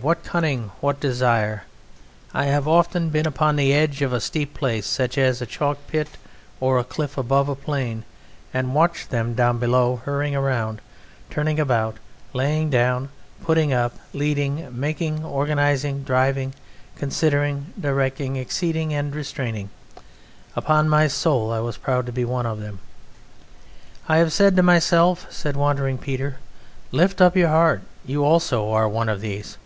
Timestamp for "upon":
3.26-3.56, 20.54-20.88